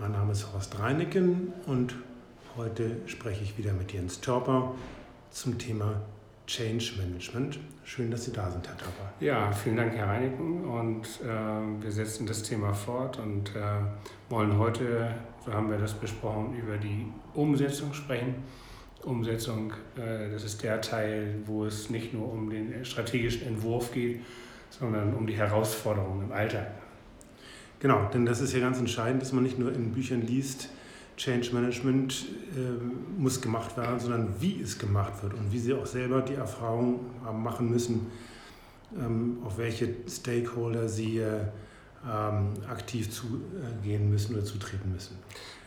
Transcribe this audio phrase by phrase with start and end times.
[0.00, 1.96] Mein Name ist Horst Reineken und
[2.56, 4.72] heute spreche ich wieder mit Jens Törper
[5.30, 6.00] zum Thema
[6.46, 7.58] Change Management.
[7.82, 9.12] Schön, dass Sie da sind, Herr Törper.
[9.18, 10.64] Ja, vielen Dank, Herr Reineken.
[10.66, 13.60] Und äh, wir setzen das Thema fort und äh,
[14.28, 18.36] wollen heute, so haben wir das besprochen, über die Umsetzung sprechen.
[19.02, 24.20] Umsetzung, äh, das ist der Teil, wo es nicht nur um den strategischen Entwurf geht,
[24.70, 26.68] sondern um die Herausforderungen im Alltag.
[27.80, 30.68] Genau, denn das ist ja ganz entscheidend, dass man nicht nur in Büchern liest,
[31.16, 35.86] Change Management äh, muss gemacht werden, sondern wie es gemacht wird und wie Sie auch
[35.86, 38.06] selber die Erfahrung haben machen müssen,
[38.96, 41.40] ähm, auf welche Stakeholder Sie äh,
[42.06, 45.16] ähm, aktiv zugehen müssen oder zutreten müssen.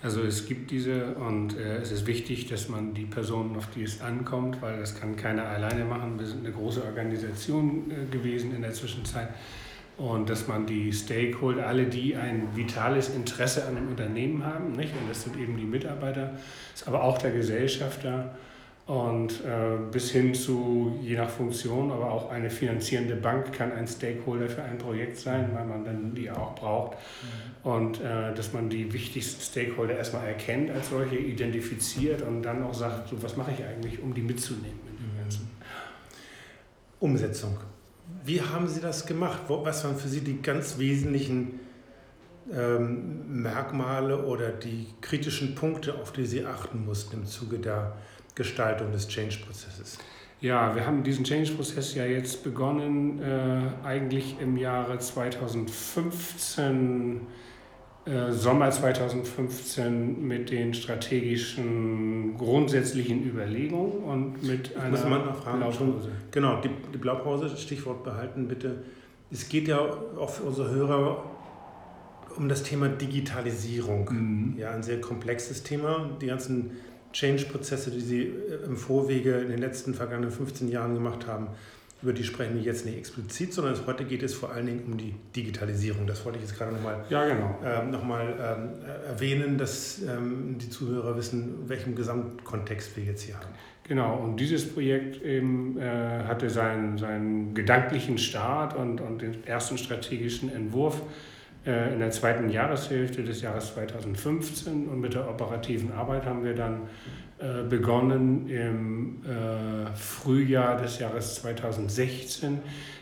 [0.01, 3.83] Also es gibt diese und äh, es ist wichtig, dass man die Personen, auf die
[3.83, 6.17] es ankommt, weil das kann keiner alleine machen.
[6.17, 9.29] Wir sind eine große Organisation äh, gewesen in der Zwischenzeit
[10.01, 14.93] und dass man die Stakeholder, alle die ein vitales Interesse an dem Unternehmen haben, nicht?
[14.99, 16.31] und das sind eben die Mitarbeiter,
[16.73, 18.33] ist aber auch der Gesellschafter
[18.87, 23.87] und äh, bis hin zu, je nach Funktion, aber auch eine finanzierende Bank kann ein
[23.87, 26.97] Stakeholder für ein Projekt sein, weil man dann die auch braucht.
[27.63, 27.69] Mhm.
[27.69, 32.73] Und äh, dass man die wichtigsten Stakeholder erstmal erkennt als solche, identifiziert und dann auch
[32.73, 35.19] sagt, so, was mache ich eigentlich, um die mitzunehmen in dem mhm.
[35.19, 35.49] Ganzen.
[36.99, 37.57] Umsetzung.
[38.23, 39.41] Wie haben Sie das gemacht?
[39.47, 41.59] Was waren für Sie die ganz wesentlichen
[42.53, 47.97] ähm, Merkmale oder die kritischen Punkte, auf die Sie achten mussten im Zuge der
[48.35, 49.97] Gestaltung des Change-Prozesses?
[50.41, 57.19] Ja, wir haben diesen Change-Prozess ja jetzt begonnen, äh, eigentlich im Jahre 2015 äh,
[58.31, 66.09] Sommer 2015 mit den strategischen grundsätzlichen Überlegungen und mit einer muss man fragen, Blaupause.
[66.31, 68.83] Genau, die, die Blaupause, Stichwort behalten bitte.
[69.31, 71.23] Es geht ja auch für unsere Hörer
[72.37, 74.09] um das Thema Digitalisierung.
[74.11, 74.55] Mhm.
[74.57, 76.09] Ja, ein sehr komplexes Thema.
[76.21, 76.71] Die ganzen
[77.13, 81.49] Change-Prozesse, die Sie äh, im Vorwege in den letzten vergangenen 15 Jahren gemacht haben,
[82.01, 84.97] über die sprechen wir jetzt nicht explizit, sondern heute geht es vor allen Dingen um
[84.97, 86.07] die Digitalisierung.
[86.07, 87.59] Das wollte ich jetzt gerade nochmal ja, genau.
[87.63, 88.69] ähm, noch ähm,
[89.07, 93.53] erwähnen, dass ähm, die Zuhörer wissen, welchen Gesamtkontext wir jetzt hier haben.
[93.87, 99.77] Genau, und dieses Projekt eben, äh, hatte seinen, seinen gedanklichen Start und, und den ersten
[99.77, 101.01] strategischen Entwurf
[101.65, 106.55] äh, in der zweiten Jahreshälfte des Jahres 2015 und mit der operativen Arbeit haben wir
[106.55, 106.81] dann
[107.41, 112.59] äh, begonnen im äh, Frühjahr des Jahres 2016.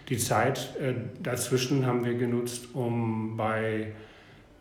[0.08, 3.92] Die Zeit äh, dazwischen haben wir genutzt, um bei,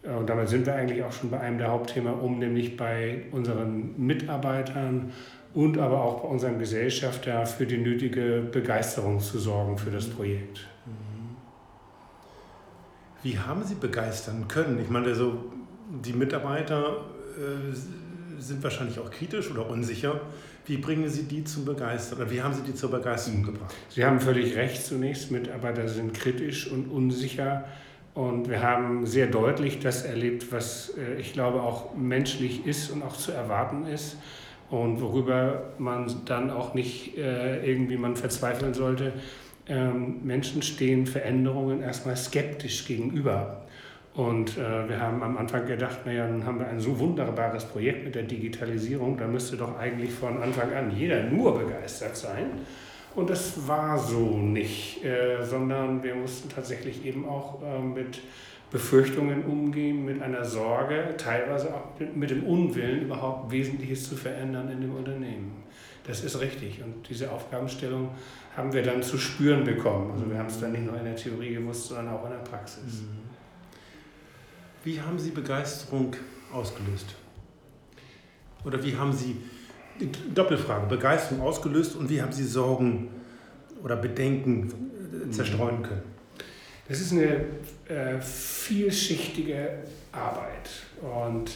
[0.02, 3.94] und damit sind wir eigentlich auch schon bei einem der Hauptthemen, um nämlich bei unseren
[3.96, 5.12] Mitarbeitern
[5.54, 10.66] und aber auch bei unserem Gesellschafter für die nötige Begeisterung zu sorgen für das Projekt.
[13.22, 14.80] Wie haben Sie begeistern können?
[14.80, 15.44] Ich meine, also
[16.04, 17.04] die Mitarbeiter
[17.36, 17.74] äh,
[18.38, 20.20] sind wahrscheinlich auch kritisch oder unsicher.
[20.66, 23.74] Wie bringen Sie die zum Begeistern oder wie haben Sie die zur Begeisterung gebracht?
[23.88, 27.64] Sie haben völlig recht zunächst, Mitarbeiter sind kritisch und unsicher.
[28.14, 33.02] Und wir haben sehr deutlich das erlebt, was äh, ich glaube auch menschlich ist und
[33.02, 34.16] auch zu erwarten ist.
[34.70, 39.12] Und worüber man dann auch nicht äh, irgendwie man verzweifeln sollte.
[39.66, 43.67] Ähm, Menschen stehen Veränderungen erstmal skeptisch gegenüber.
[44.18, 48.04] Und äh, wir haben am Anfang gedacht, naja, nun haben wir ein so wunderbares Projekt
[48.04, 52.46] mit der Digitalisierung, da müsste doch eigentlich von Anfang an jeder nur begeistert sein.
[53.14, 58.18] Und das war so nicht, äh, sondern wir mussten tatsächlich eben auch äh, mit
[58.72, 64.68] Befürchtungen umgehen, mit einer Sorge, teilweise auch mit, mit dem Unwillen, überhaupt Wesentliches zu verändern
[64.68, 65.62] in dem Unternehmen.
[66.08, 66.82] Das ist richtig.
[66.82, 68.08] Und diese Aufgabenstellung
[68.56, 70.10] haben wir dann zu spüren bekommen.
[70.10, 72.38] Also wir haben es dann nicht nur in der Theorie gewusst, sondern auch in der
[72.38, 73.02] Praxis.
[73.02, 73.27] Mhm.
[74.88, 76.16] Wie haben Sie Begeisterung
[76.50, 77.14] ausgelöst?
[78.64, 79.36] Oder wie haben Sie,
[80.34, 83.10] Doppelfrage, Begeisterung ausgelöst und wie haben Sie Sorgen
[83.84, 84.72] oder Bedenken
[85.30, 86.04] zerstreuen können?
[86.88, 87.44] Das ist eine
[87.86, 89.80] äh, vielschichtige
[90.10, 90.70] Arbeit.
[91.02, 91.50] Und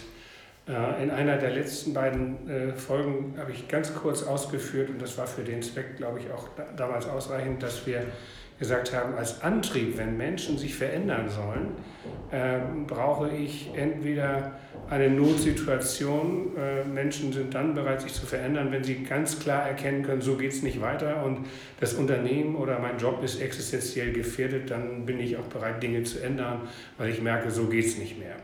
[0.69, 5.17] äh, in einer der letzten beiden äh, Folgen habe ich ganz kurz ausgeführt, und das
[5.17, 8.05] war für den Zweck, glaube ich, auch da, damals ausreichend, dass wir
[8.63, 11.73] gesagt haben, als Antrieb, wenn Menschen sich verändern sollen,
[12.31, 14.53] äh, brauche ich entweder
[14.89, 16.57] eine Notsituation.
[16.57, 20.37] Äh, Menschen sind dann bereit, sich zu verändern, wenn sie ganz klar erkennen können, so
[20.37, 21.49] geht es nicht weiter und
[21.81, 26.21] das Unternehmen oder mein Job ist existenziell gefährdet, dann bin ich auch bereit, Dinge zu
[26.21, 26.61] ändern,
[26.99, 28.37] weil ich merke, so geht es nicht mehr.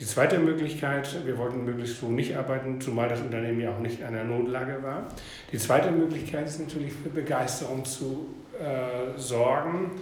[0.00, 4.00] Die zweite Möglichkeit, wir wollten möglichst so nicht arbeiten, zumal das Unternehmen ja auch nicht
[4.00, 5.08] in einer Notlage war.
[5.52, 8.28] Die zweite Möglichkeit ist natürlich für Begeisterung zu
[8.60, 9.92] äh, sorgen,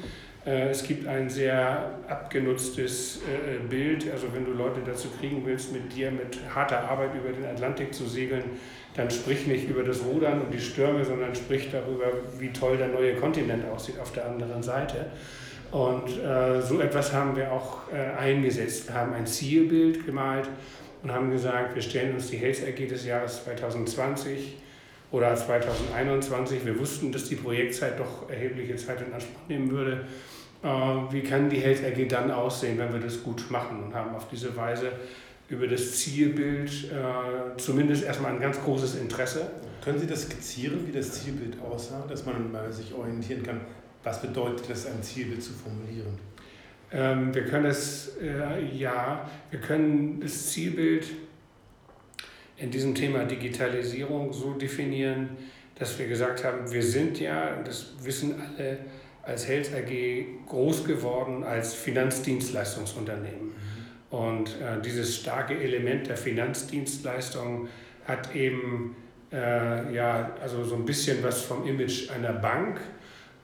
[0.47, 4.11] Äh, es gibt ein sehr abgenutztes äh, Bild.
[4.11, 7.93] Also wenn du Leute dazu kriegen willst, mit dir mit harter Arbeit über den Atlantik
[7.93, 8.45] zu segeln,
[8.95, 12.07] dann sprich nicht über das Rudern und die Stürme, sondern sprich darüber,
[12.39, 15.07] wie toll der neue Kontinent aussieht auf der anderen Seite.
[15.71, 16.09] Und
[16.63, 17.81] so etwas haben wir auch
[18.19, 18.89] eingesetzt.
[18.89, 20.49] Wir haben ein Zielbild gemalt
[21.03, 24.57] und haben gesagt, wir stellen uns die Health AG des Jahres 2020
[25.11, 26.65] oder 2021.
[26.65, 30.05] Wir wussten, dass die Projektzeit doch erhebliche Zeit in Anspruch nehmen würde.
[30.63, 34.15] Äh, wie kann die Health AG dann aussehen, wenn wir das gut machen und haben
[34.15, 34.93] auf diese Weise
[35.49, 39.49] über das Zielbild äh, zumindest erstmal ein ganz großes Interesse.
[39.85, 43.61] Können Sie das skizzieren, wie das Zielbild aussah, dass man mal sich orientieren kann?
[44.03, 46.19] Was bedeutet es, ein Zielbild zu formulieren?
[46.93, 51.07] Ähm, wir können es, äh, ja, wir können das Zielbild
[52.57, 55.31] in diesem Thema Digitalisierung so definieren,
[55.79, 58.79] dass wir gesagt haben, wir sind ja, das wissen alle,
[59.23, 63.53] als Health AG groß geworden als Finanzdienstleistungsunternehmen.
[64.11, 67.69] Und äh, dieses starke Element der Finanzdienstleistung
[68.07, 68.97] hat eben
[69.33, 72.81] äh, ja, also so ein bisschen was vom Image einer Bank.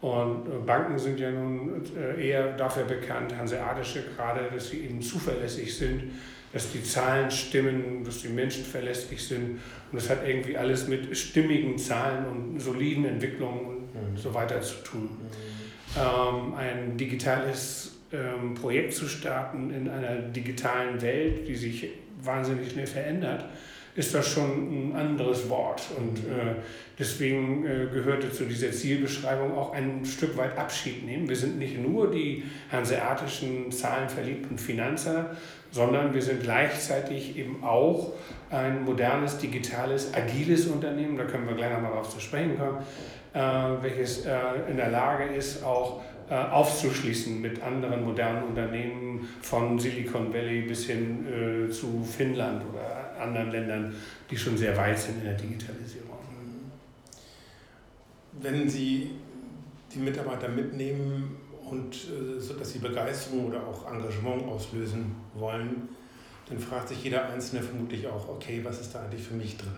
[0.00, 5.02] Und äh, Banken sind ja nun äh, eher dafür bekannt, hanseatische gerade, dass sie eben
[5.02, 6.12] zuverlässig sind
[6.52, 9.60] dass die Zahlen stimmen, dass die Menschen verlässlich sind.
[9.90, 14.16] Und das hat irgendwie alles mit stimmigen Zahlen und soliden Entwicklungen und mhm.
[14.16, 15.02] so weiter zu tun.
[15.02, 15.98] Mhm.
[15.98, 21.88] Ähm, ein digitales ähm, Projekt zu starten in einer digitalen Welt, die sich
[22.22, 23.46] wahnsinnig schnell verändert,
[23.94, 25.82] ist das schon ein anderes Wort.
[25.98, 26.54] Und äh,
[26.98, 31.28] deswegen äh, gehörte zu dieser Zielbeschreibung auch ein Stück weit Abschied nehmen.
[31.28, 35.36] Wir sind nicht nur die hanseatischen, zahlenverliebten Finanzer,
[35.70, 38.12] sondern wir sind gleichzeitig eben auch
[38.50, 42.78] ein modernes, digitales, agiles Unternehmen, da können wir gleich nochmal drauf zu sprechen kommen,
[43.34, 44.30] äh, welches äh,
[44.70, 50.86] in der Lage ist, auch äh, aufzuschließen mit anderen modernen Unternehmen von Silicon Valley bis
[50.86, 53.94] hin äh, zu Finnland oder anderen Ländern,
[54.30, 56.10] die schon sehr weit sind in der Digitalisierung.
[58.40, 59.10] Wenn Sie
[59.94, 61.36] die Mitarbeiter mitnehmen
[61.70, 65.88] und äh, so, dass sie Begeisterung oder auch Engagement auslösen wollen,
[66.48, 69.72] dann fragt sich jeder Einzelne vermutlich auch, okay, was ist da eigentlich für mich drin?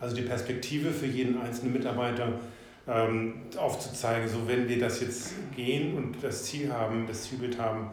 [0.00, 2.28] Also die Perspektive für jeden einzelnen Mitarbeiter
[2.86, 7.90] ähm, aufzuzeigen, so wenn wir das jetzt gehen und das Ziel haben, das Zielbild haben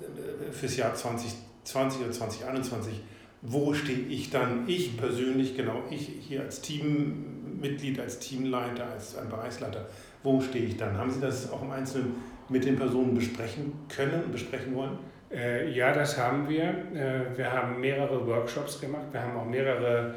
[0.00, 2.94] äh, fürs Jahr 2020 oder 2021,
[3.42, 9.86] wo stehe ich dann, ich persönlich, genau ich hier als Teammitglied, als Teamleiter, als Bereichsleiter,
[10.22, 10.96] wo stehe ich dann?
[10.96, 12.16] Haben Sie das auch im Einzelnen
[12.48, 14.98] mit den Personen besprechen können und besprechen wollen?
[15.30, 16.64] Äh, ja, das haben wir.
[16.64, 19.04] Äh, wir haben mehrere Workshops gemacht.
[19.12, 20.14] Wir haben auch mehrere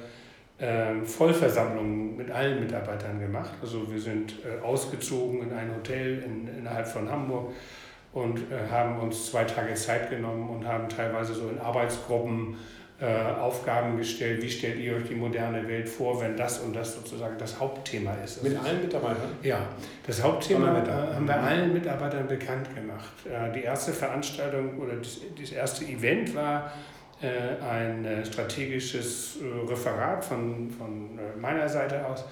[0.58, 3.52] äh, Vollversammlungen mit allen Mitarbeitern gemacht.
[3.62, 7.52] Also wir sind äh, ausgezogen in ein Hotel in, innerhalb von Hamburg
[8.14, 12.56] und äh, haben uns zwei Tage Zeit genommen und haben teilweise so in Arbeitsgruppen
[13.06, 17.38] Aufgaben gestellt, wie stellt ihr euch die moderne Welt vor, wenn das und das sozusagen
[17.40, 18.44] das Hauptthema ist.
[18.44, 19.30] Mit allen Mitarbeitern?
[19.42, 19.68] Ja,
[20.06, 23.12] das Hauptthema äh, haben wir allen Mitarbeitern bekannt gemacht.
[23.26, 26.72] Äh, die erste Veranstaltung oder das erste Event war
[27.22, 29.38] ein strategisches
[29.70, 32.26] Referat von, von meiner Seite aus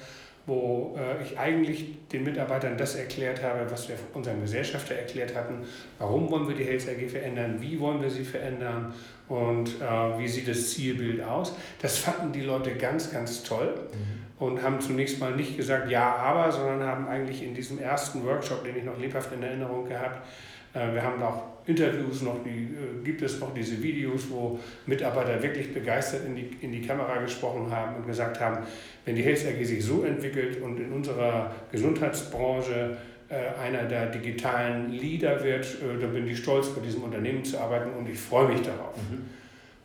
[0.45, 5.59] wo äh, ich eigentlich den Mitarbeitern das erklärt habe, was wir unserem Gesellschafter erklärt hatten.
[6.00, 7.57] Warum wollen wir die Health AG verändern?
[7.59, 8.94] Wie wollen wir sie verändern?
[9.27, 11.55] Und äh, wie sieht das Zielbild aus?
[11.81, 14.46] Das fanden die Leute ganz, ganz toll mhm.
[14.46, 18.63] und haben zunächst mal nicht gesagt, ja, aber, sondern haben eigentlich in diesem ersten Workshop,
[18.63, 20.25] den ich noch lebhaft in Erinnerung gehabt,
[20.74, 25.42] äh, wir haben auch Interviews noch, die, äh, gibt es noch diese Videos, wo Mitarbeiter
[25.42, 28.66] wirklich begeistert in die, in die Kamera gesprochen haben und gesagt haben,
[29.06, 32.98] wenn die Health AG sich so entwickelt und in unserer Gesundheitsbranche
[33.30, 37.92] äh, einer der digitalen Leader wird, dann bin ich stolz, bei diesem Unternehmen zu arbeiten
[37.98, 38.96] und ich freue mich darauf.
[38.98, 39.40] Mhm.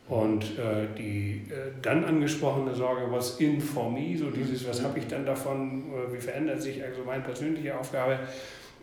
[0.07, 4.99] Und äh, die äh, dann angesprochene Sorge, was in for me, so dieses, was habe
[4.99, 8.19] ich dann davon, wie verändert sich also meine persönliche Aufgabe,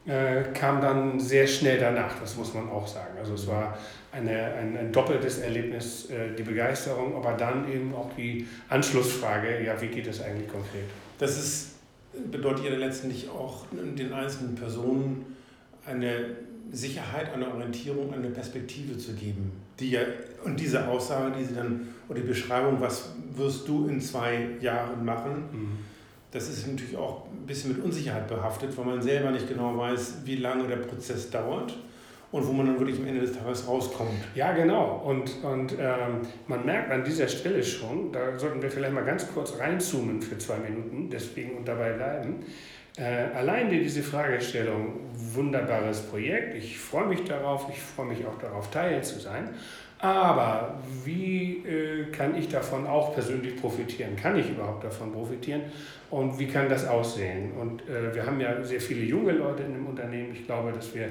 [0.06, 3.16] äh, kam dann sehr schnell danach, das muss man auch sagen.
[3.18, 3.78] Also es war
[4.10, 9.80] eine, ein, ein doppeltes Erlebnis, äh, die Begeisterung, aber dann eben auch die Anschlussfrage, ja,
[9.80, 10.84] wie geht es eigentlich konkret?
[11.18, 11.76] Das ist,
[12.30, 15.36] bedeutet ja letztendlich auch den einzelnen Personen
[15.86, 16.36] eine
[16.72, 19.52] Sicherheit, eine Orientierung, eine Perspektive zu geben.
[19.78, 20.00] Die ja,
[20.44, 25.04] und diese Aussage, die sie dann, oder die Beschreibung, was wirst du in zwei Jahren
[25.04, 25.91] machen, mhm
[26.32, 30.22] das ist natürlich auch ein bisschen mit Unsicherheit behaftet, weil man selber nicht genau weiß,
[30.24, 31.76] wie lange der Prozess dauert
[32.32, 34.10] und wo man dann wirklich am Ende des Tages rauskommt.
[34.34, 35.02] Ja, genau.
[35.04, 39.30] Und, und ähm, man merkt an dieser Stelle schon, da sollten wir vielleicht mal ganz
[39.32, 42.46] kurz reinzoomen für zwei Minuten, deswegen und dabei bleiben.
[42.96, 48.70] Äh, alleine diese Fragestellung, wunderbares Projekt, ich freue mich darauf, ich freue mich auch darauf,
[48.70, 49.50] Teil zu sein.
[50.02, 54.16] Aber wie äh, kann ich davon auch persönlich profitieren?
[54.16, 55.62] Kann ich überhaupt davon profitieren?
[56.10, 57.52] Und wie kann das aussehen?
[57.52, 60.32] Und äh, wir haben ja sehr viele junge Leute in dem Unternehmen.
[60.32, 61.08] Ich glaube, dass wir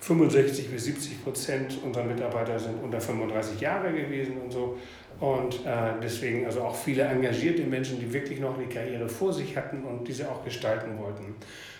[0.00, 4.78] 65 bis 70 Prozent unserer Mitarbeiter sind unter 35 Jahre gewesen und so.
[5.20, 9.54] Und äh, deswegen also auch viele engagierte Menschen, die wirklich noch eine Karriere vor sich
[9.54, 11.34] hatten und diese auch gestalten wollten.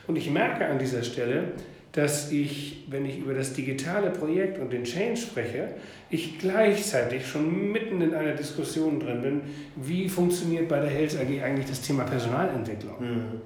[0.07, 1.53] Und ich merke an dieser Stelle,
[1.97, 5.69] dass ich, wenn ich über das digitale Projekt und den Change spreche,
[6.11, 9.41] ich gleichzeitig schon mitten in einer Diskussion drin bin,
[9.77, 13.01] wie funktioniert bei der Health AG eigentlich das Thema Personalentwicklung.
[13.01, 13.41] Mhm.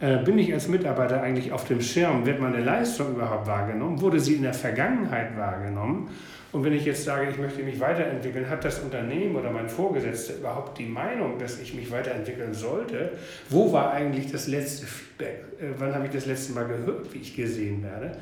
[0.00, 2.24] Äh, bin ich als Mitarbeiter eigentlich auf dem Schirm?
[2.24, 4.00] Wird meine Leistung überhaupt wahrgenommen?
[4.00, 6.08] Wurde sie in der Vergangenheit wahrgenommen?
[6.54, 10.36] Und wenn ich jetzt sage, ich möchte mich weiterentwickeln, hat das Unternehmen oder mein Vorgesetzter
[10.36, 13.10] überhaupt die Meinung, dass ich mich weiterentwickeln sollte?
[13.50, 15.44] Wo war eigentlich das letzte Feedback?
[15.60, 18.12] Äh, wann habe ich das letzte Mal gehört, wie ich gesehen werde?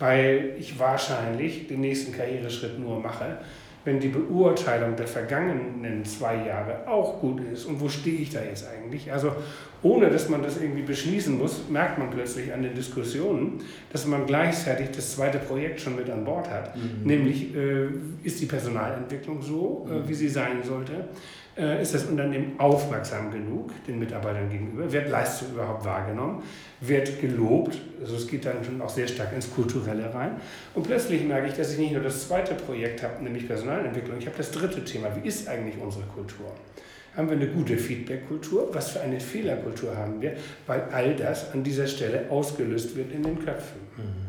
[0.00, 3.38] Weil ich wahrscheinlich den nächsten Karriereschritt nur mache,
[3.86, 8.40] wenn die Beurteilung der vergangenen zwei Jahre auch gut ist und wo stehe ich da
[8.42, 9.12] jetzt eigentlich?
[9.12, 9.32] Also
[9.82, 13.60] ohne dass man das irgendwie beschließen muss, merkt man plötzlich an den Diskussionen,
[13.92, 16.76] dass man gleichzeitig das zweite Projekt schon mit an Bord hat.
[16.76, 17.04] Mhm.
[17.04, 17.86] Nämlich äh,
[18.24, 21.04] ist die Personalentwicklung so, äh, wie sie sein sollte?
[21.56, 24.92] Äh, ist das Unternehmen aufmerksam genug den Mitarbeitern gegenüber?
[24.92, 26.42] Wird Leistung überhaupt wahrgenommen?
[26.82, 27.78] Wird gelobt?
[28.00, 30.32] Also es geht dann schon auch sehr stark ins Kulturelle rein.
[30.74, 34.26] Und plötzlich merke ich, dass ich nicht nur das zweite Projekt habe, nämlich Personalentwicklung, ich
[34.26, 35.08] habe das dritte Thema.
[35.16, 36.52] Wie ist eigentlich unsere Kultur?
[37.16, 38.68] Haben wir eine gute Feedback-Kultur?
[38.72, 40.34] Was für eine Fehlerkultur haben wir?
[40.66, 43.80] Weil all das an dieser Stelle ausgelöst wird in den Köpfen.
[43.96, 44.26] Mhm.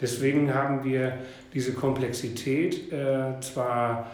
[0.00, 1.18] Deswegen haben wir
[1.52, 4.12] diese Komplexität äh, zwar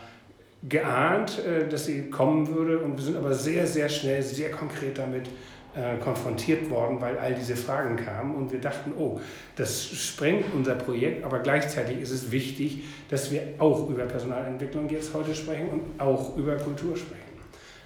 [0.69, 2.79] geahnt, äh, dass sie kommen würde.
[2.79, 5.29] Und wir sind aber sehr, sehr schnell, sehr konkret damit
[5.75, 8.35] äh, konfrontiert worden, weil all diese Fragen kamen.
[8.35, 9.21] Und wir dachten, oh,
[9.57, 15.13] das sprengt unser Projekt, aber gleichzeitig ist es wichtig, dass wir auch über Personalentwicklung jetzt
[15.15, 17.23] heute sprechen und auch über Kultur sprechen.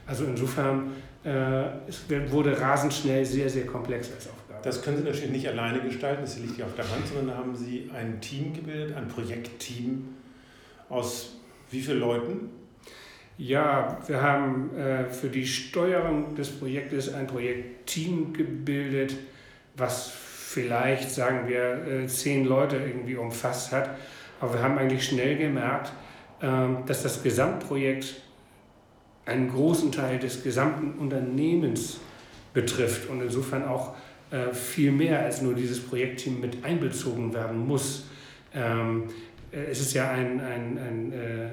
[0.06, 0.92] Also insofern,
[1.24, 4.60] äh, es wurde rasend schnell sehr, sehr komplex als Aufgabe.
[4.62, 7.36] Das können Sie natürlich nicht alleine gestalten, das liegt ja auf der Hand, sondern da
[7.36, 10.08] haben Sie ein Team gebildet, ein Projektteam
[10.88, 11.36] aus
[11.70, 12.59] wie vielen Leuten?
[13.42, 19.16] Ja, wir haben äh, für die Steuerung des Projektes ein Projektteam gebildet,
[19.78, 23.96] was vielleicht, sagen wir, äh, zehn Leute irgendwie umfasst hat.
[24.40, 25.90] Aber wir haben eigentlich schnell gemerkt,
[26.42, 26.46] äh,
[26.84, 28.20] dass das Gesamtprojekt
[29.24, 31.98] einen großen Teil des gesamten Unternehmens
[32.52, 33.94] betrifft und insofern auch
[34.30, 38.06] äh, viel mehr als nur dieses Projektteam mit einbezogen werden muss.
[38.54, 39.04] Ähm,
[39.50, 41.48] äh, es ist ja ein, ein, ein äh,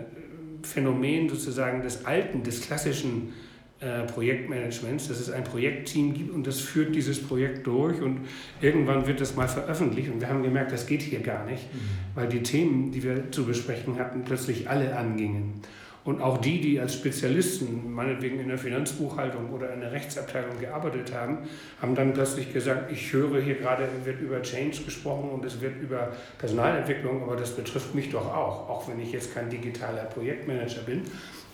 [0.68, 3.34] Phänomen sozusagen des alten, des klassischen
[3.80, 8.22] äh, Projektmanagements, dass es ein Projektteam gibt und das führt dieses Projekt durch und
[8.60, 11.80] irgendwann wird das mal veröffentlicht und wir haben gemerkt, das geht hier gar nicht, mhm.
[12.16, 15.62] weil die Themen, die wir zu besprechen hatten, plötzlich alle angingen.
[16.08, 21.14] Und auch die, die als Spezialisten, meinetwegen in der Finanzbuchhaltung oder in der Rechtsabteilung gearbeitet
[21.14, 21.40] haben,
[21.82, 25.82] haben dann plötzlich gesagt, ich höre hier gerade, wird über Change gesprochen und es wird
[25.82, 30.84] über Personalentwicklung, aber das betrifft mich doch auch, auch wenn ich jetzt kein digitaler Projektmanager
[30.84, 31.02] bin.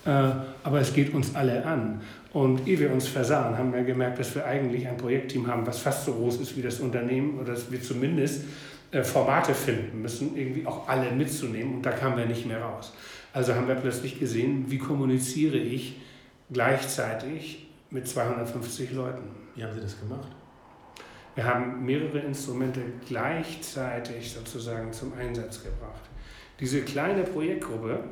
[0.05, 0.09] Äh,
[0.63, 2.01] aber es geht uns alle an.
[2.31, 5.79] Und ehe wir uns versahen, haben wir gemerkt, dass wir eigentlich ein Projektteam haben, was
[5.79, 8.43] fast so groß ist wie das Unternehmen oder dass wir zumindest
[9.01, 11.75] Formate finden müssen, irgendwie auch alle mitzunehmen.
[11.75, 12.93] Und da kamen wir nicht mehr raus.
[13.33, 15.99] Also haben wir plötzlich gesehen, wie kommuniziere ich
[16.51, 19.23] gleichzeitig mit 250 Leuten.
[19.55, 20.29] Wie haben Sie das gemacht?
[21.35, 26.01] Wir haben mehrere Instrumente gleichzeitig sozusagen zum Einsatz gebracht.
[26.59, 28.03] Diese kleine Projektgruppe,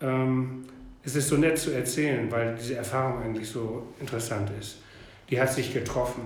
[0.00, 0.64] ähm,
[1.02, 4.78] es ist so nett zu erzählen, weil diese Erfahrung eigentlich so interessant ist.
[5.28, 6.22] Die hat sich getroffen.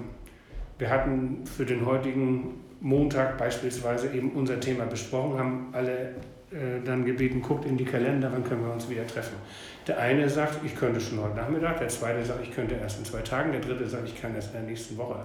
[0.78, 6.14] Wir hatten für den heutigen Montag beispielsweise eben unser Thema besprochen, haben alle
[6.50, 9.36] äh, dann gebeten, guckt in die Kalender, wann können wir uns wieder treffen.
[9.86, 13.04] Der eine sagt, ich könnte schon heute Nachmittag, der zweite sagt, ich könnte erst in
[13.04, 15.24] zwei Tagen, der dritte sagt, ich kann erst in der nächsten Woche.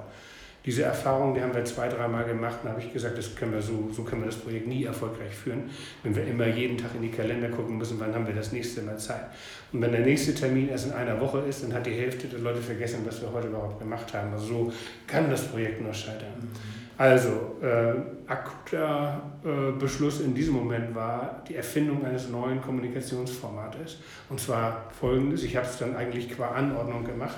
[0.65, 3.61] Diese Erfahrung, die haben wir zwei, dreimal gemacht und habe ich gesagt, das können wir
[3.61, 5.69] so, so können wir das Projekt nie erfolgreich führen,
[6.03, 8.81] wenn wir immer jeden Tag in die Kalender gucken müssen, wann haben wir das nächste
[8.83, 9.27] Mal Zeit.
[9.71, 12.39] Und wenn der nächste Termin erst in einer Woche ist, dann hat die Hälfte der
[12.39, 14.31] Leute vergessen, was wir heute überhaupt gemacht haben.
[14.33, 14.73] Also so
[15.07, 16.33] kann das Projekt nur scheitern.
[16.39, 16.86] Mhm.
[16.97, 17.93] Also, äh,
[18.27, 23.97] akuter äh, Beschluss in diesem Moment war die Erfindung eines neuen Kommunikationsformates.
[24.29, 27.37] Und zwar folgendes: Ich habe es dann eigentlich qua Anordnung gemacht.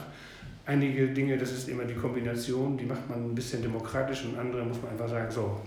[0.66, 4.64] Einige Dinge, das ist immer die Kombination, die macht man ein bisschen demokratisch und andere
[4.64, 5.60] muss man einfach sagen, so,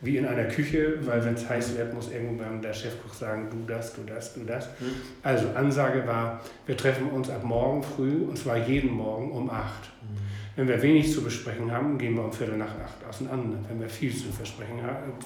[0.00, 3.64] wie in einer Küche, weil wenn es heiß wird, muss irgendwann der Chefkoch sagen, du
[3.66, 4.66] das, du das, du das.
[4.80, 4.94] Mhm.
[5.22, 9.64] Also Ansage war, wir treffen uns ab morgen früh und zwar jeden Morgen um 8.
[10.02, 10.23] Mhm.
[10.56, 13.58] Wenn wir wenig zu besprechen haben, gehen wir um Viertel nach acht auseinander.
[13.68, 14.26] Wenn wir viel zu,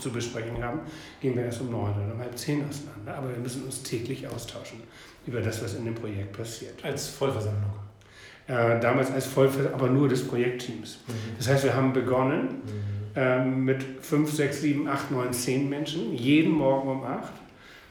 [0.01, 0.81] zu besprechen haben,
[1.21, 3.15] gehen wir erst um neun oder um halb zehn auseinander.
[3.15, 4.81] Aber wir müssen uns täglich austauschen
[5.27, 6.83] über das, was in dem Projekt passiert.
[6.83, 7.73] Als Vollversammlung?
[8.47, 11.01] Äh, damals als Vollversammlung, aber nur des Projektteams.
[11.07, 11.13] Mhm.
[11.37, 13.21] Das heißt, wir haben begonnen mhm.
[13.21, 17.35] äh, mit fünf, sechs, sieben, acht, neun, zehn Menschen, jeden Morgen um acht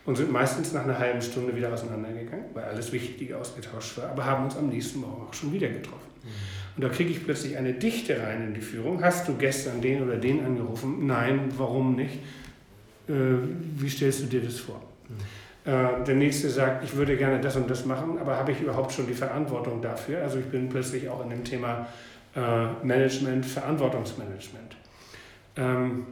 [0.08, 4.26] und sind meistens nach einer halben Stunde wieder auseinandergegangen, weil alles Wichtige ausgetauscht war, aber
[4.26, 6.08] haben uns am nächsten Morgen auch schon wieder getroffen.
[6.24, 6.30] Mhm.
[6.78, 9.04] Und da kriege ich plötzlich eine Dichte rein in die Führung.
[9.04, 11.08] Hast du gestern den oder den angerufen?
[11.08, 12.20] Nein, warum nicht?
[13.10, 13.14] Äh,
[13.78, 14.80] wie stellst du dir das vor?
[15.66, 18.92] Äh, der nächste sagt, ich würde gerne das und das machen, aber habe ich überhaupt
[18.92, 20.22] schon die Verantwortung dafür?
[20.22, 21.88] Also ich bin plötzlich auch in dem Thema
[22.36, 24.76] äh, Management, Verantwortungsmanagement.
[25.56, 26.06] Ähm,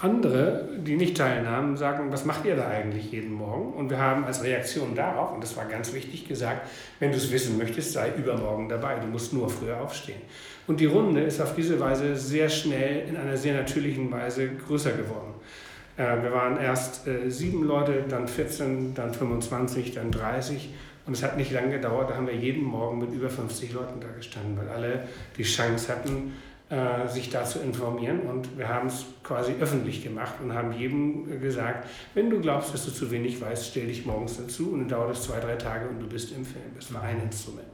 [0.00, 3.72] andere, die nicht teilnahmen, sagen, was macht ihr da eigentlich jeden Morgen?
[3.72, 6.68] Und wir haben als Reaktion darauf, und das war ganz wichtig, gesagt,
[7.00, 10.20] wenn du es wissen möchtest, sei übermorgen dabei, du musst nur früher aufstehen.
[10.68, 14.92] Und die Runde ist auf diese Weise sehr schnell in einer sehr natürlichen Weise größer
[14.92, 15.34] geworden.
[15.96, 20.70] Äh, wir waren erst äh, sieben Leute, dann 14, dann 25, dann 30.
[21.06, 23.98] Und es hat nicht lange gedauert, da haben wir jeden Morgen mit über 50 Leuten
[23.98, 26.34] da gestanden, weil alle die Chance hatten,
[26.70, 28.20] äh, sich da zu informieren.
[28.20, 32.84] Und wir haben es quasi öffentlich gemacht und haben jedem gesagt, wenn du glaubst, dass
[32.84, 35.88] du zu wenig weißt, stell dich morgens dazu und dann dauert es zwei, drei Tage
[35.88, 36.64] und du bist im Film.
[36.74, 37.68] Das war ein Instrument.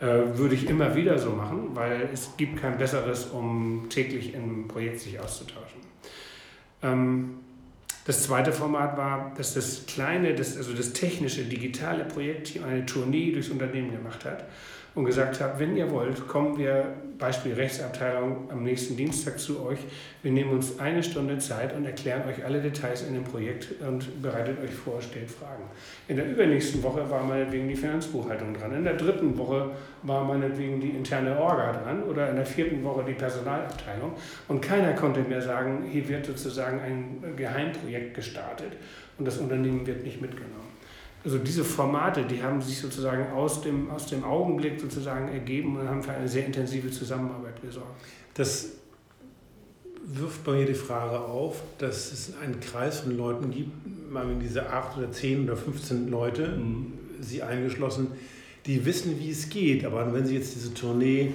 [0.00, 4.68] Äh, würde ich immer wieder so machen, weil es gibt kein besseres, um täglich im
[4.68, 5.80] Projekt sich auszutauschen.
[6.82, 7.34] Ähm,
[8.06, 13.32] das zweite Format war, dass das kleine, das, also das technische, digitale Projektteam eine Tournee
[13.32, 14.44] durchs Unternehmen gemacht hat
[14.94, 16.86] und gesagt habe, wenn ihr wollt, kommen wir,
[17.18, 19.78] Beispiel Rechtsabteilung, am nächsten Dienstag zu euch.
[20.22, 24.20] Wir nehmen uns eine Stunde Zeit und erklären euch alle Details in dem Projekt und
[24.20, 25.62] bereitet euch vor, stellt Fragen.
[26.08, 28.74] In der übernächsten Woche war meinetwegen die Finanzbuchhaltung dran.
[28.74, 29.70] In der dritten Woche
[30.02, 34.12] war meinetwegen die interne Orga dran oder in der vierten Woche die Personalabteilung.
[34.48, 38.72] Und keiner konnte mehr sagen, hier wird sozusagen ein Geheimprojekt gestartet
[39.18, 40.63] und das Unternehmen wird nicht mitgenommen
[41.24, 45.88] also diese Formate, die haben sich sozusagen aus dem, aus dem Augenblick sozusagen ergeben und
[45.88, 47.96] haben für eine sehr intensive Zusammenarbeit gesorgt.
[48.34, 48.72] Das
[50.06, 54.68] wirft bei mir die Frage auf, dass es einen Kreis von Leuten gibt, mal diese
[54.68, 56.92] acht oder zehn oder 15 Leute, mhm.
[57.20, 58.08] Sie eingeschlossen,
[58.66, 59.86] die wissen, wie es geht.
[59.86, 61.32] Aber wenn Sie jetzt diese Tournee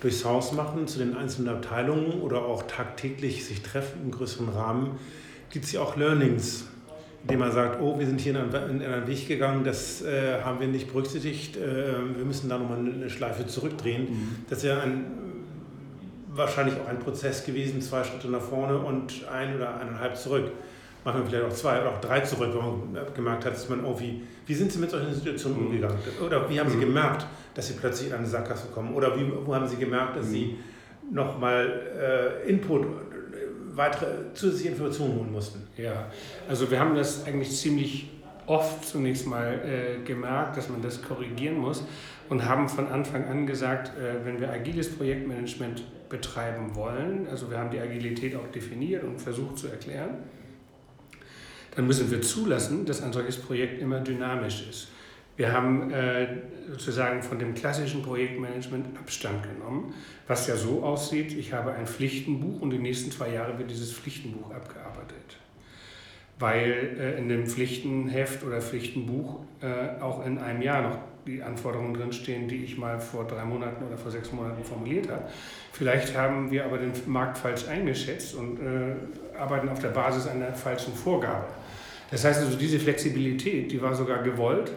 [0.00, 5.00] durchs Haus machen, zu den einzelnen Abteilungen oder auch tagtäglich sich treffen im größeren Rahmen,
[5.50, 6.66] gibt es ja auch Learnings
[7.22, 10.66] indem man sagt, oh, wir sind hier in einen, Weg gegangen, das äh, haben wir
[10.66, 14.02] nicht berücksichtigt, äh, wir müssen da nochmal eine Schleife zurückdrehen.
[14.02, 14.36] Mhm.
[14.48, 15.04] Das ist ja ein,
[16.34, 20.50] wahrscheinlich auch ein Prozess gewesen, zwei Schritte nach vorne und ein oder eineinhalb zurück.
[21.04, 23.84] Machen wir vielleicht auch zwei oder auch drei zurück, wenn man gemerkt hat, dass man,
[23.84, 25.66] oh, wie, sind Sie mit solchen Situationen mhm.
[25.66, 25.98] umgegangen?
[26.24, 26.82] Oder wie haben Sie mhm.
[26.82, 28.94] gemerkt, dass Sie plötzlich in eine Sackgasse kommen?
[28.94, 30.30] Oder wie, wo haben Sie gemerkt, dass mhm.
[30.30, 30.56] Sie
[31.10, 31.82] nochmal
[32.46, 32.86] äh, Input
[33.74, 35.66] weitere zusätzliche Informationen holen mussten.
[35.76, 36.10] Ja,
[36.48, 38.10] also wir haben das eigentlich ziemlich
[38.46, 41.84] oft zunächst mal äh, gemerkt, dass man das korrigieren muss
[42.28, 47.58] und haben von Anfang an gesagt, äh, wenn wir agiles Projektmanagement betreiben wollen, also wir
[47.58, 50.16] haben die Agilität auch definiert und versucht zu erklären,
[51.74, 54.88] dann müssen wir zulassen, dass ein solches Projekt immer dynamisch ist.
[55.36, 56.26] Wir haben äh,
[56.68, 59.94] sozusagen von dem klassischen Projektmanagement Abstand genommen,
[60.28, 63.92] was ja so aussieht, ich habe ein Pflichtenbuch und die nächsten zwei Jahre wird dieses
[63.92, 65.38] Pflichtenbuch abgearbeitet.
[66.38, 71.94] Weil äh, in dem Pflichtenheft oder Pflichtenbuch äh, auch in einem Jahr noch die Anforderungen
[71.94, 75.22] drinstehen, die ich mal vor drei Monaten oder vor sechs Monaten formuliert habe.
[75.72, 78.58] Vielleicht haben wir aber den Markt falsch eingeschätzt und
[79.38, 81.46] arbeiten auf der Basis einer falschen Vorgabe.
[82.10, 84.72] Das heißt also, diese Flexibilität, die war sogar gewollt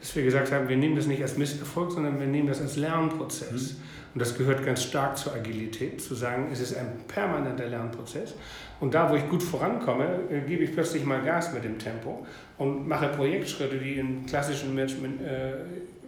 [0.00, 2.76] dass wir gesagt haben, wir nehmen das nicht als Misserfolg, sondern wir nehmen das als
[2.76, 3.72] Lernprozess.
[3.72, 3.82] Mhm.
[4.14, 8.34] Und das gehört ganz stark zur Agilität, zu sagen, es ist ein permanenter Lernprozess.
[8.80, 12.26] Und da, wo ich gut vorankomme, äh, gebe ich plötzlich mal Gas mit dem Tempo
[12.56, 15.52] und mache Projektschritte, die im klassischen Management äh,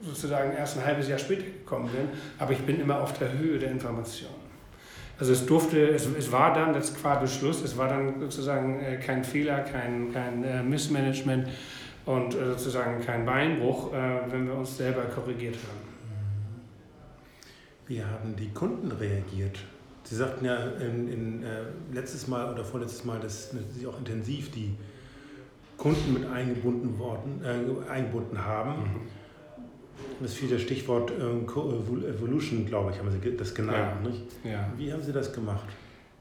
[0.02, 2.08] sozusagen erst ein halbes Jahr später gekommen sind.
[2.38, 4.30] Aber ich bin immer auf der Höhe der Information.
[5.18, 8.96] Also es durfte, es, es war dann das qua Beschluss, es war dann sozusagen äh,
[8.96, 11.48] kein Fehler, kein, kein Missmanagement,
[12.10, 15.90] und äh, sozusagen kein Beinbruch, äh, wenn wir uns selber korrigiert haben.
[17.86, 19.58] Wie haben die Kunden reagiert?
[20.02, 24.50] Sie sagten ja in, in, äh, letztes Mal oder vorletztes Mal, dass Sie auch intensiv
[24.50, 24.74] die
[25.76, 27.42] Kunden mit eingebunden, worden,
[27.88, 28.82] eingebunden haben.
[28.82, 29.00] Mhm.
[30.20, 34.04] Das fiel das Stichwort Evolution, glaube ich, haben Sie das genannt.
[34.04, 34.10] Ja.
[34.10, 34.24] Nicht?
[34.44, 34.72] Ja.
[34.76, 35.68] Wie haben Sie das gemacht?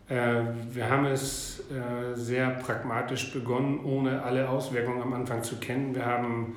[0.10, 0.42] Äh,
[0.74, 5.94] wir haben es äh, sehr pragmatisch begonnen, ohne alle Auswirkungen am Anfang zu kennen.
[5.94, 6.56] Wir haben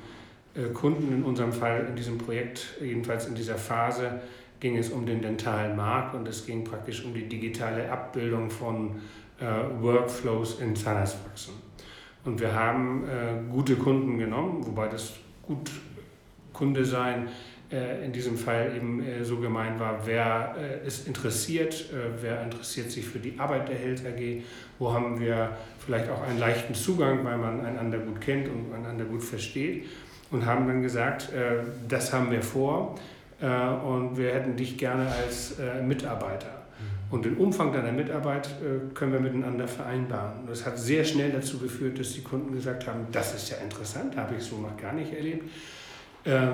[0.55, 4.21] äh, Kunden in unserem Fall in diesem Projekt, jedenfalls in dieser Phase,
[4.59, 9.01] ging es um den dentalen Markt und es ging praktisch um die digitale Abbildung von
[9.81, 11.55] Workflows in Zahnarztpraxen.
[12.23, 13.03] Und wir haben
[13.51, 15.69] gute Kunden genommen, wobei das gut
[16.53, 17.27] Kunde sein
[18.05, 21.85] in diesem Fall eben äh, so gemeint war, wer äh, ist interessiert,
[22.21, 24.43] wer interessiert sich für die Arbeit der Health AG,
[24.79, 29.05] wo haben wir vielleicht auch einen leichten Zugang, weil man einander gut kennt und einander
[29.05, 29.85] gut versteht
[30.31, 31.29] und haben dann gesagt,
[31.87, 32.95] das haben wir vor
[33.39, 36.47] und wir hätten dich gerne als Mitarbeiter.
[36.47, 37.13] Mhm.
[37.13, 38.49] Und den Umfang deiner Mitarbeit
[38.93, 40.41] können wir miteinander vereinbaren.
[40.41, 43.57] Und das hat sehr schnell dazu geführt, dass die Kunden gesagt haben, das ist ja
[43.57, 45.49] interessant, habe ich so noch gar nicht erlebt
[46.25, 46.47] äh,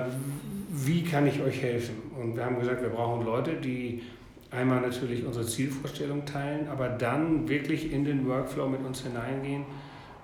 [0.70, 1.96] wie kann ich euch helfen?
[2.20, 4.02] Und wir haben gesagt, wir brauchen Leute, die
[4.50, 9.64] einmal natürlich unsere Zielvorstellung teilen, aber dann wirklich in den Workflow mit uns hineingehen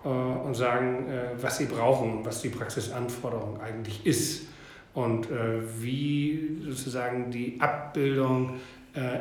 [0.05, 4.49] äh, und sagen, äh, was sie brauchen, was die Praxisanforderung eigentlich ist
[4.95, 8.55] und äh, wie sozusagen die Abbildung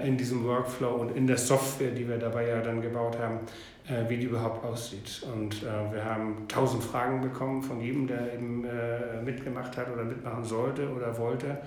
[0.05, 3.39] in diesem Workflow und in der Software, die wir dabei ja dann gebaut haben,
[3.87, 5.21] äh, wie die überhaupt aussieht.
[5.33, 10.03] Und äh, wir haben tausend Fragen bekommen von jedem, der eben äh, mitgemacht hat oder
[10.03, 11.57] mitmachen sollte oder wollte.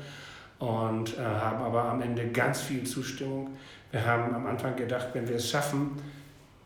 [0.59, 3.51] Und äh, haben aber am Ende ganz viel Zustimmung.
[3.93, 5.93] Wir haben am Anfang gedacht, wenn wir es schaffen,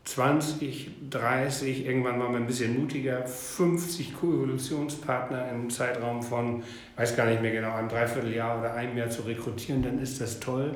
[0.05, 6.65] 20, 30, irgendwann waren wir ein bisschen mutiger, 50 Koevolutionspartner im Zeitraum von,
[6.97, 10.41] weiß gar nicht mehr genau, einem Dreivierteljahr oder einem Jahr zu rekrutieren, dann ist das
[10.41, 10.75] toll.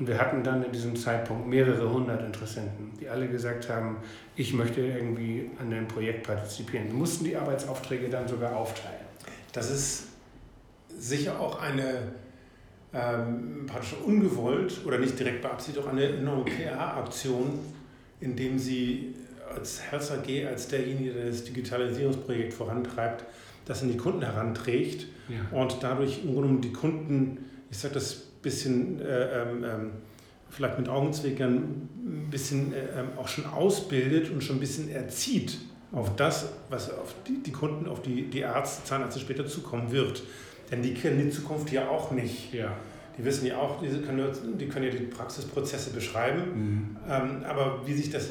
[0.00, 3.98] Und wir hatten dann in diesem Zeitpunkt mehrere hundert Interessenten, die alle gesagt haben,
[4.34, 6.86] ich möchte irgendwie an dem Projekt partizipieren.
[6.86, 9.04] Wir mussten die Arbeitsaufträge dann sogar aufteilen.
[9.52, 10.04] Das ist
[10.98, 12.12] sicher auch eine
[12.94, 17.58] ähm, praktisch ungewollt oder nicht direkt beabsichtigt, auch eine enorme PR-Aktion,
[18.20, 19.14] indem Sie
[19.54, 23.26] als Health AG, als derjenige, der das Digitalisierungsprojekt vorantreibt,
[23.66, 25.58] das in die Kunden heranträgt ja.
[25.58, 29.90] und dadurch im Grunde die Kunden, ich sage das bisschen äh, ähm, ähm,
[30.50, 35.58] vielleicht mit Augenzwinkern ein bisschen äh, ähm, auch schon ausbildet und schon ein bisschen erzieht
[35.92, 40.22] auf das, was auf die, die Kunden, auf die, die Ärzte, Zahnärzte später zukommen wird.
[40.70, 42.54] Denn die kennen die Zukunft ja auch nicht.
[42.54, 42.76] Ja.
[43.18, 46.96] Die wissen ja auch, die können, die können ja die Praxisprozesse beschreiben, mhm.
[47.08, 48.30] ähm, aber wie sich das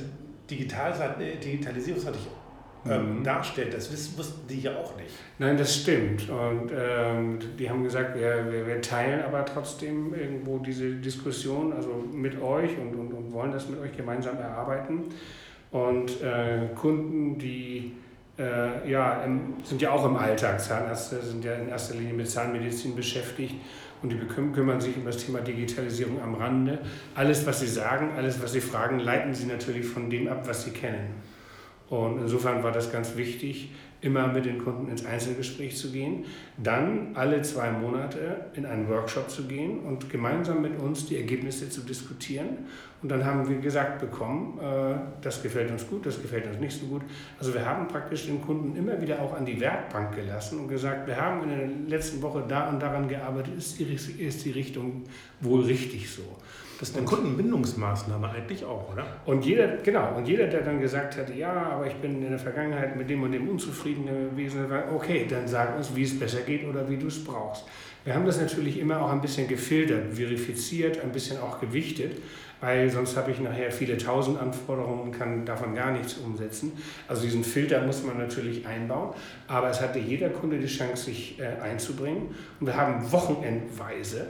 [0.49, 2.21] digital, digitalisierungsseitig
[2.87, 3.23] ähm, mhm.
[3.23, 3.73] darstellt.
[3.73, 5.11] Das wussten die ja auch nicht.
[5.37, 6.29] Nein, das stimmt.
[6.29, 12.05] Und ähm, die haben gesagt, wir, wir, wir, teilen aber trotzdem irgendwo diese Diskussion, also
[12.11, 15.05] mit euch und, und, und wollen das mit euch gemeinsam erarbeiten.
[15.71, 17.93] Und äh, Kunden, die
[18.39, 22.29] äh, ja, im, sind ja auch im Alltag, Zahnärzte sind ja in erster Linie mit
[22.29, 23.55] Zahnmedizin beschäftigt
[24.01, 26.79] und die kümmern sich um das Thema Digitalisierung am Rande.
[27.15, 30.63] Alles, was sie sagen, alles, was sie fragen, leiten sie natürlich von dem ab, was
[30.63, 31.09] sie kennen.
[31.89, 33.71] Und insofern war das ganz wichtig,
[34.01, 36.25] immer mit den Kunden ins Einzelgespräch zu gehen,
[36.57, 41.69] dann alle zwei Monate in einen Workshop zu gehen und gemeinsam mit uns die Ergebnisse
[41.69, 42.59] zu diskutieren.
[43.01, 46.79] Und dann haben wir gesagt bekommen, äh, das gefällt uns gut, das gefällt uns nicht
[46.79, 47.01] so gut.
[47.37, 51.07] Also wir haben praktisch den Kunden immer wieder auch an die Werkbank gelassen und gesagt,
[51.07, 55.03] wir haben in der letzten Woche da und daran gearbeitet, ist die, ist die Richtung
[55.41, 56.23] wohl richtig so.
[56.79, 59.05] Das ist eine Kundenbindungsmaßnahme eigentlich auch, oder?
[59.25, 62.39] Und jeder, genau, und jeder, der dann gesagt hat, ja, aber ich bin in der
[62.39, 64.65] Vergangenheit mit dem und dem unzufrieden gewesen,
[64.95, 67.65] okay, dann sag uns, wie es besser geht oder wie du es brauchst.
[68.05, 72.21] Wir haben das natürlich immer auch ein bisschen gefiltert, verifiziert, ein bisschen auch gewichtet,
[72.61, 76.71] weil sonst habe ich nachher viele tausend Anforderungen und kann davon gar nichts umsetzen.
[77.09, 79.13] Also diesen Filter muss man natürlich einbauen,
[79.49, 82.33] aber es hatte jeder Kunde die Chance, sich äh, einzubringen.
[82.61, 84.27] Und wir haben wochenendweise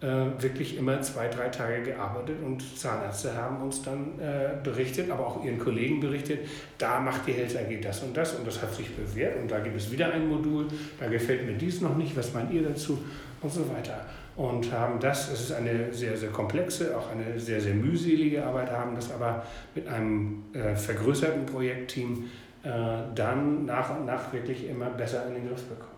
[0.00, 5.26] äh, wirklich immer zwei, drei Tage gearbeitet und Zahnärzte haben uns dann äh, berichtet, aber
[5.26, 6.40] auch ihren Kollegen berichtet,
[6.78, 9.58] da macht die Health AG das und das und das hat sich bewährt und da
[9.58, 10.66] gibt es wieder ein Modul,
[10.98, 12.98] da gefällt mir dies noch nicht, was meint ihr dazu
[13.42, 14.06] und so weiter.
[14.36, 18.70] Und haben das, es ist eine sehr, sehr komplexe, auch eine sehr, sehr mühselige Arbeit,
[18.70, 22.24] haben das aber mit einem äh, vergrößerten Projektteam
[22.62, 22.68] äh,
[23.14, 25.90] dann nach und nach wirklich immer besser in den Griff bekommen.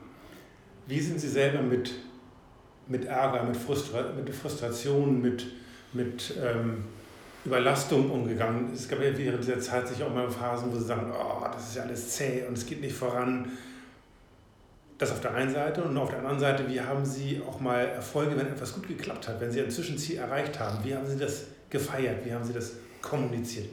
[0.89, 1.93] Wie sind Sie selber mit
[2.89, 5.47] mit Ärger, mit, Frustra mit Frustration, mit,
[5.93, 6.85] mit ähm,
[7.45, 8.73] Überlastung umgegangen.
[8.73, 11.69] Es gab ja während dieser Zeit sich auch mal Phasen, wo sie sagen, oh, das
[11.69, 13.51] ist ja alles zäh und es geht nicht voran.
[14.99, 17.81] Das auf der einen Seite und auf der anderen Seite, wie haben Sie auch mal
[17.81, 20.85] Erfolge, wenn etwas gut geklappt hat, wenn Sie ein Zwischenziel erreicht haben?
[20.85, 22.25] Wie haben Sie das gefeiert?
[22.25, 23.67] Wie haben Sie das kommuniziert?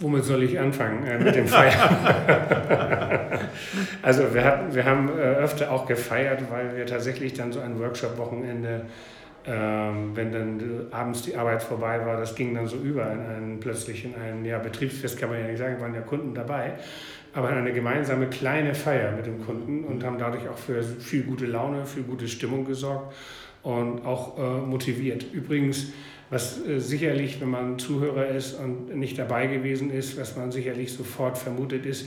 [0.00, 1.72] Womit soll ich anfangen äh, mit dem Feiern?
[4.02, 7.78] also wir, hatten, wir haben äh, öfter auch gefeiert, weil wir tatsächlich dann so ein
[7.78, 8.86] Workshop-Wochenende,
[9.46, 13.60] ähm, wenn dann abends die Arbeit vorbei war, das ging dann so über in einen,
[13.60, 16.74] plötzlich in ein ja, Betriebsfest, kann man ja nicht sagen, waren ja Kunden dabei,
[17.32, 21.46] aber eine gemeinsame kleine Feier mit dem Kunden und haben dadurch auch für viel gute
[21.46, 23.14] Laune, für gute Stimmung gesorgt.
[23.62, 25.24] und auch äh, motiviert.
[25.32, 25.92] Übrigens,
[26.32, 30.92] was äh, sicherlich, wenn man Zuhörer ist und nicht dabei gewesen ist, was man sicherlich
[30.92, 32.06] sofort vermutet ist,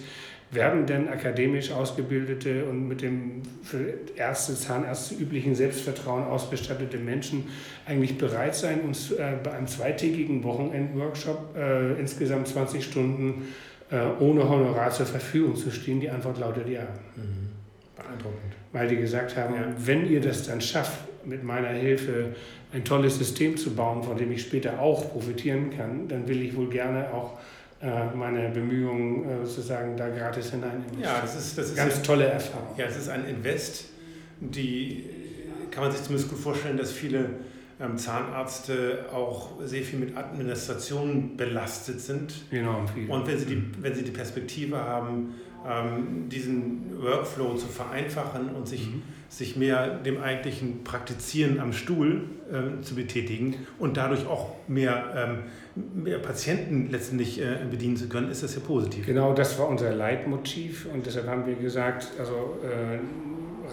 [0.49, 7.49] werden denn akademisch ausgebildete und mit dem für Ärzte, Zahnärzte üblichen Selbstvertrauen ausgestattete Menschen
[7.85, 13.47] eigentlich bereit sein, uns äh, bei einem zweitägigen Wochenendworkshop äh, insgesamt 20 Stunden
[13.91, 15.99] äh, ohne Honorar zur Verfügung zu stehen?
[15.99, 16.81] Die Antwort lautet ja.
[17.15, 17.51] Mhm.
[17.95, 18.55] Beeindruckend.
[18.71, 19.67] Weil die gesagt haben, ja.
[19.77, 22.35] wenn ihr das dann schafft, mit meiner Hilfe
[22.73, 26.55] ein tolles System zu bauen, von dem ich später auch profitieren kann, dann will ich
[26.55, 27.38] wohl gerne auch
[27.81, 30.83] äh, meine Bemühungen äh, sozusagen da gratis hinein.
[31.01, 32.75] Ja, das ist, das ist ganz ein, tolle Erfahrung.
[32.77, 33.85] Ja, es ist ein Invest,
[34.39, 35.05] die
[35.71, 37.29] kann man sich zumindest gut vorstellen, dass viele
[37.79, 42.33] ähm, Zahnärzte auch sehr viel mit Administration belastet sind.
[42.49, 43.09] Genau, viel.
[43.09, 45.35] Und wenn sie die, wenn sie die Perspektive haben,
[46.30, 49.01] diesen Workflow zu vereinfachen und sich, mhm.
[49.30, 55.43] sich mehr dem eigentlichen Praktizieren am Stuhl äh, zu betätigen und dadurch auch mehr,
[55.75, 59.06] ähm, mehr Patienten letztendlich äh, bedienen zu können, ist das ja positiv.
[59.06, 62.99] Genau, das war unser Leitmotiv und deshalb haben wir gesagt, also äh,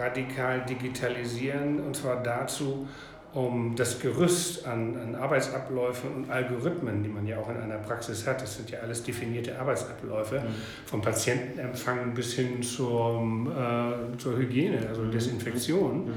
[0.00, 2.86] radikal digitalisieren und zwar dazu,
[3.34, 8.26] um das Gerüst an, an, Arbeitsabläufen und Algorithmen, die man ja auch in einer Praxis
[8.26, 10.54] hat, das sind ja alles definierte Arbeitsabläufe, mhm.
[10.84, 15.10] vom Patientenempfang bis hin zur, äh, zur Hygiene, also mhm.
[15.12, 16.12] Desinfektion mhm.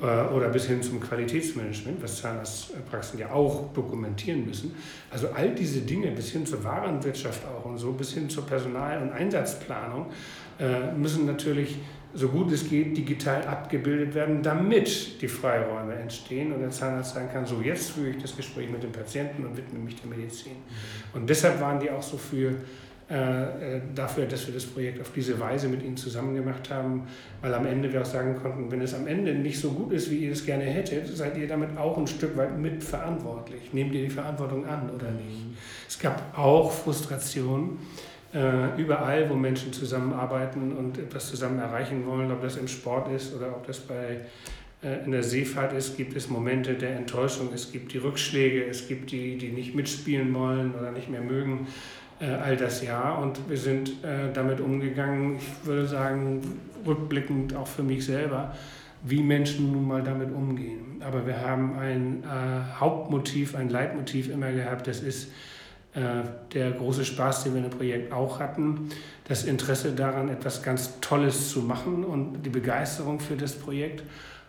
[0.00, 4.76] äh, oder bis hin zum Qualitätsmanagement, was Zahnarztpraxen ja auch dokumentieren müssen.
[5.10, 9.02] Also all diese Dinge bis hin zur Warenwirtschaft auch und so, bis hin zur Personal-
[9.02, 10.06] und Einsatzplanung
[10.60, 11.78] äh, müssen natürlich
[12.14, 17.28] so gut es geht digital abgebildet werden, damit die Freiräume entstehen und der Zahnarzt sagen
[17.32, 20.52] kann, so jetzt führe ich das Gespräch mit dem Patienten und widme mich der Medizin.
[20.52, 21.16] Mhm.
[21.20, 22.54] Und deshalb waren die auch so für,
[23.10, 27.08] äh, äh, dafür, dass wir das Projekt auf diese Weise mit ihnen zusammen gemacht haben,
[27.40, 30.10] weil am Ende wir auch sagen konnten, wenn es am Ende nicht so gut ist,
[30.10, 33.72] wie ihr es gerne hättet, seid ihr damit auch ein Stück weit mitverantwortlich.
[33.72, 35.46] Nehmt ihr die Verantwortung an oder nicht?
[35.46, 35.56] Mhm.
[35.88, 37.78] Es gab auch Frustrationen
[38.34, 43.48] überall, wo Menschen zusammenarbeiten und etwas zusammen erreichen wollen, ob das im Sport ist oder
[43.48, 44.22] ob das bei
[44.82, 48.88] äh, in der Seefahrt ist, gibt es Momente der Enttäuschung, es gibt die Rückschläge, es
[48.88, 51.68] gibt die, die nicht mitspielen wollen oder nicht mehr mögen.
[52.20, 56.40] Äh, all das ja und wir sind äh, damit umgegangen, ich würde sagen,
[56.86, 58.54] rückblickend auch für mich selber,
[59.04, 61.00] wie Menschen nun mal damit umgehen.
[61.00, 65.30] Aber wir haben ein äh, Hauptmotiv, ein Leitmotiv immer gehabt, das ist, äh,
[65.94, 68.88] der große Spaß, den wir in dem Projekt auch hatten,
[69.28, 74.02] das Interesse daran, etwas ganz Tolles zu machen und die Begeisterung für das Projekt.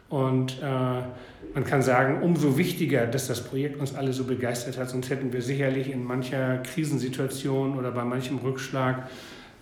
[0.10, 4.90] Und äh, man kann sagen, umso wichtiger, dass das Projekt uns alle so begeistert hat,
[4.90, 9.10] sonst hätten wir sicherlich in mancher Krisensituation oder bei manchem Rückschlag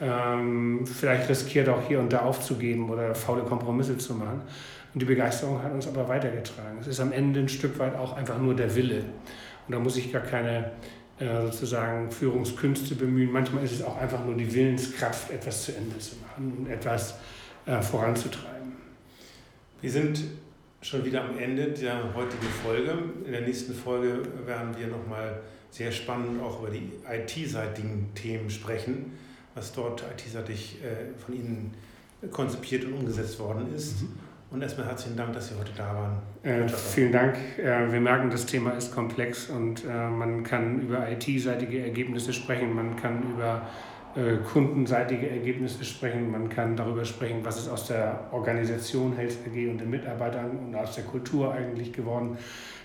[0.01, 4.41] ähm, vielleicht riskiert, auch hier und da aufzugeben oder faule Kompromisse zu machen.
[4.93, 6.79] Und die Begeisterung hat uns aber weitergetragen.
[6.81, 9.03] Es ist am Ende ein Stück weit auch einfach nur der Wille.
[9.67, 10.69] Und da muss ich gar keine äh,
[11.45, 13.31] sozusagen Führungskünste bemühen.
[13.31, 17.15] Manchmal ist es auch einfach nur die Willenskraft, etwas zu Ende zu machen und etwas
[17.65, 18.73] äh, voranzutreiben.
[19.81, 20.23] Wir sind
[20.81, 22.97] schon wieder am Ende der heutigen Folge.
[23.25, 29.17] In der nächsten Folge werden wir nochmal sehr spannend auch über die IT-seitigen Themen sprechen,
[29.55, 31.73] was dort IT-seitig äh, von Ihnen
[32.31, 34.01] konzipiert und umgesetzt worden ist.
[34.01, 34.09] Mhm.
[34.51, 36.17] Und erstmal herzlichen Dank, dass Sie heute da waren.
[36.43, 37.37] Äh, vielen Dank.
[37.57, 42.75] Äh, wir merken, das Thema ist komplex und äh, man kann über IT-seitige Ergebnisse sprechen,
[42.75, 43.61] man kann über
[44.13, 49.69] äh, kundenseitige Ergebnisse sprechen, man kann darüber sprechen, was ist aus der Organisation Health AG
[49.69, 52.37] und den Mitarbeitern und aus der Kultur eigentlich geworden.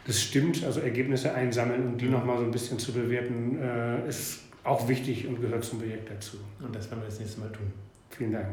[0.06, 4.42] Das stimmt, also Ergebnisse einsammeln und die nochmal so ein bisschen zu bewerten, äh, ist
[4.62, 6.36] auch wichtig und gehört zum Projekt dazu.
[6.60, 7.72] Und das werden wir das nächste Mal tun.
[8.10, 8.46] Vielen Dank.